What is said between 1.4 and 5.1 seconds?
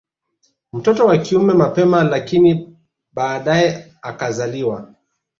mapema lakini baadae akazaliwa